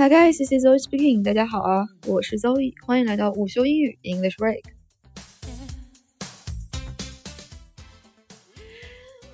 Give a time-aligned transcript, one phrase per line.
[0.00, 1.22] Hi guys, this is Zoe speaking.
[1.22, 4.62] 大家好啊，我是 Zoe，欢迎来到午休英语 English Break。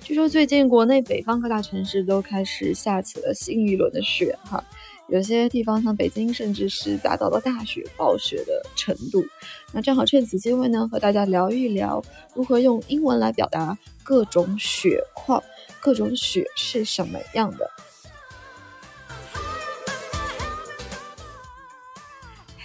[0.01, 4.61] 据说最近国内北方各大城市都开始下起了新一轮的雪哈，
[5.07, 9.23] 有些地方像北京甚至是达到了大雪暴雪的程度。
[9.71, 12.03] 那正好趁此机会呢，和大家聊一聊
[12.35, 15.41] 如何用英文来表达各种雪况，
[15.79, 17.71] 各种雪是什么样的。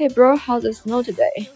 [0.02, 1.46] Hey bro, how's the snow today?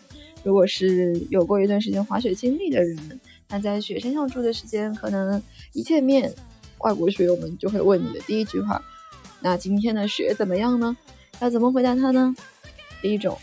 [0.44, 6.32] 如果是有过一段时间滑雪经历的人，那在雪山上住的时间，可能一见面，
[6.78, 8.80] 外国学友们就会问你的第一句话：
[9.40, 10.96] 那今天的雪怎么样呢？
[11.40, 12.36] 要怎么回答他呢？
[13.02, 13.36] 第一种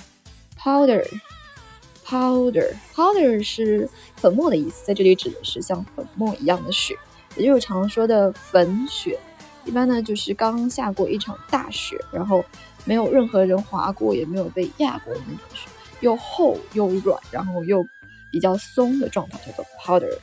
[0.58, 6.98] ，powder，powder，powder 是粉末的意思，在这里指的是像粉末一样的雪，
[7.36, 9.20] 也就是常说的粉雪。
[9.66, 12.44] 一般呢，就是刚下过一场大雪，然后。
[12.86, 15.70] 没有任何人滑过，也没有被压过的那种雪，
[16.02, 17.82] 又厚又软，然后又
[18.30, 20.18] 比较松的状态叫做 powder。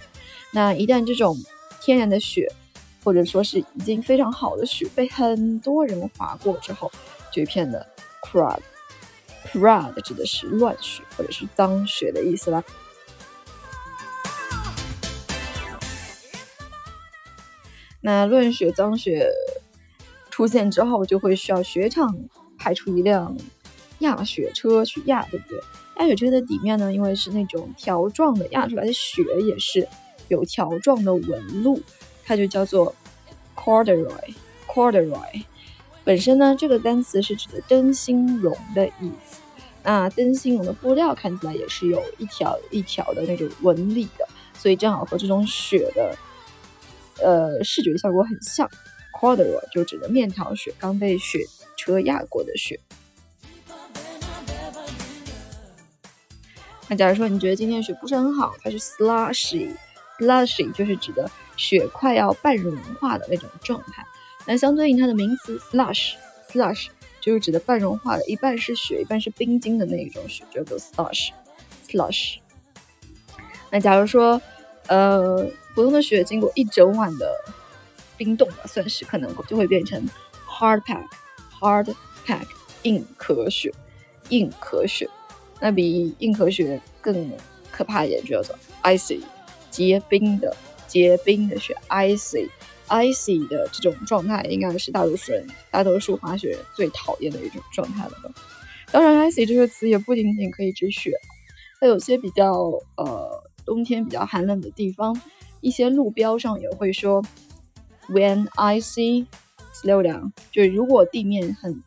[0.53, 1.35] 那一旦这种
[1.81, 2.47] 天然的雪，
[3.03, 6.93] 或者说是已经非常好的雪，被很多人滑过之后，
[7.33, 7.87] 就变得
[8.27, 8.59] crud。
[9.51, 12.63] crud 指的是乱雪或者是脏雪的意思啦。
[18.01, 19.29] 那乱雪、脏雪
[20.31, 22.15] 出现之后，就会需要雪场。
[22.63, 23.35] 派出一辆
[24.01, 25.59] 压雪车去压，对不对？
[25.97, 29.89] 压雪车的底面呢，因为是那种条状的，压出来的雪也是
[30.29, 31.81] 有条状的纹路，
[32.23, 32.95] 它就叫做
[33.57, 34.35] corduroy。
[34.69, 35.43] corduroy
[36.05, 39.41] 本身呢，这个单词是指的灯芯绒的意思。
[39.83, 46.15] 那灯芯绒的布料看起来也是有一条一条的那种纹理的，所以正好和这种雪的
[47.23, 48.69] 呃视觉效果很像。
[48.69, 51.47] c o r d u r o 就指的面条雪，刚被雪。
[51.77, 52.79] 车压过的雪。
[56.89, 64.05] 那假如说你觉得今天雪不是很好，它是 slushy，slushy 就是指的雪快要半融化的那种状态。
[64.47, 66.89] 那相对应它的名词 slush，slush
[67.23, 72.41] 就是指的半融化的，一半是雪，一半是冰晶的那一种雪，叫做 slush，slush。
[73.71, 74.43] 那假如说，
[74.89, 77.33] 呃，普通的雪经过一整晚的
[78.17, 80.05] 冰冻吧，算是可能就会变成
[80.49, 81.05] hard pack。
[81.61, 81.95] Hard
[82.25, 82.47] pack
[82.85, 83.71] 硬壳雪，
[84.31, 85.07] 硬壳雪，
[85.61, 87.31] 那比硬壳雪更
[87.71, 89.21] 可怕一点，就叫做 icy
[89.71, 90.57] 结冰的
[90.89, 92.49] 结冰的雪，icy
[92.89, 98.33] icy 的这种状态，应该是大多数人大多数滑雪人最讨厌的一种状态了吧？
[98.91, 101.13] 当然，icy 这个词也不仅仅可以指雪，
[101.79, 102.55] 在有些比较
[102.97, 105.15] 呃冬天比较寒冷的地方，
[105.61, 107.23] 一些路标上也会说
[108.09, 109.27] when I see。
[109.73, 111.83] slow down，就如果地面很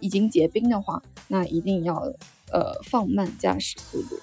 [0.00, 1.94] 已经结冰的话，那一定要
[2.50, 4.18] 呃放慢驾驶速度。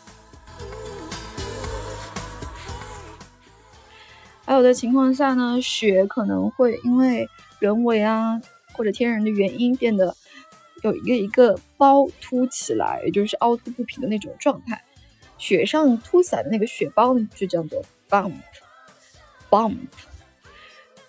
[4.44, 8.42] 还有的情况下呢，雪可能会因为人为啊
[8.74, 10.14] 或者天然的原因变得
[10.82, 14.84] 有一个一个包凸起来，也就是凹凸不平的那种状态。
[15.38, 18.34] 雪上凸起来的那个雪包呢，就叫做 bump
[19.54, 19.78] bump，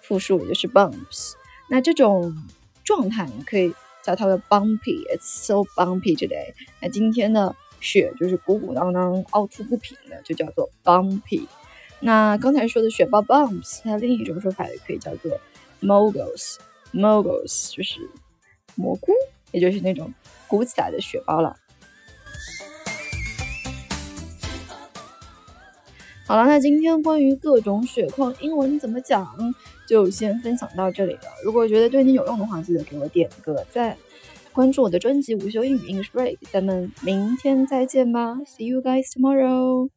[0.03, 1.33] 复数就是 bumps。
[1.71, 2.37] 那这种
[2.85, 3.73] 状态，你可以
[4.03, 6.53] 叫它的 bumpy，it's so bumpy today。
[6.83, 11.47] 那今天的雪就是鼓鼓囊囊、凹凸不平的，就叫做 bumpy。
[12.01, 15.41] 那刚才说的雪包 bumps，它另一种说法也可以叫做
[15.81, 18.11] moguls，moguls 就是
[18.75, 19.11] 蘑菇，
[19.53, 20.13] 也就是那种
[20.47, 21.57] 鼓起来的雪包了。
[26.27, 29.37] 好了，那今天关于各种血矿英文怎么讲，
[29.87, 31.21] 就先分享到这里了。
[31.45, 33.97] 如果觉得对你有用的话，记得给我点个赞，
[34.51, 36.39] 关注我的专辑午休英语 English Break。
[36.51, 39.91] 咱们明天再见吧，See you guys tomorrow。